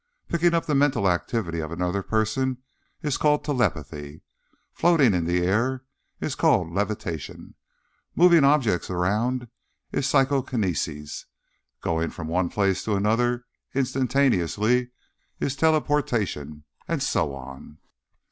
Picking 0.27 0.55
up 0.55 0.65
the 0.65 0.73
mental 0.73 1.07
activity 1.07 1.59
of 1.59 1.71
another 1.71 2.01
person 2.01 2.57
is 3.03 3.17
called 3.17 3.43
telepathy. 3.45 4.23
Floating 4.73 5.13
in 5.13 5.25
the 5.25 5.43
air 5.45 5.83
is 6.19 6.33
called 6.33 6.71
levitation. 6.73 7.53
Moving 8.15 8.43
objects 8.43 8.89
around 8.89 9.47
is 9.91 10.07
psychokinesis. 10.09 11.27
Going 11.81 12.09
from 12.09 12.29
one 12.29 12.49
place 12.49 12.83
to 12.85 12.95
another 12.95 13.45
instantaneously 13.75 14.89
is 15.39 15.55
teleportation. 15.55 16.63
And 16.87 17.03
so 17.03 17.35
on." 17.35 17.77